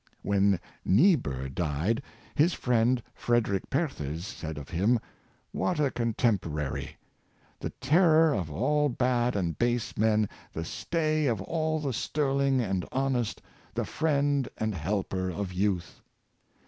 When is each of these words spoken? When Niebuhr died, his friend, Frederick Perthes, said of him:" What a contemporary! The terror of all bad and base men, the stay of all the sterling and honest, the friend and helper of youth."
When 0.23 0.59
Niebuhr 0.83 1.47
died, 1.49 2.01
his 2.33 2.55
friend, 2.55 3.03
Frederick 3.13 3.69
Perthes, 3.69 4.25
said 4.25 4.57
of 4.57 4.67
him:" 4.67 4.99
What 5.51 5.79
a 5.79 5.91
contemporary! 5.91 6.97
The 7.59 7.69
terror 7.79 8.33
of 8.33 8.49
all 8.49 8.89
bad 8.89 9.35
and 9.35 9.59
base 9.59 9.95
men, 9.95 10.27
the 10.53 10.65
stay 10.65 11.27
of 11.27 11.39
all 11.43 11.79
the 11.79 11.93
sterling 11.93 12.61
and 12.61 12.83
honest, 12.91 13.43
the 13.75 13.85
friend 13.85 14.49
and 14.57 14.73
helper 14.73 15.29
of 15.29 15.53
youth." 15.53 16.01